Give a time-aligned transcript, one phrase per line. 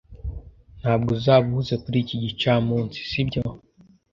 [0.79, 3.41] Ntabwo uzaba uhuze kuri iki gicamunsi, sibyo?